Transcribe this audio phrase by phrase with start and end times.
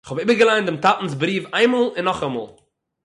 [0.03, 2.47] איך האב איבערגעלייענט דעם טאטנ'ס בריוו איינמאל און נאכאמאל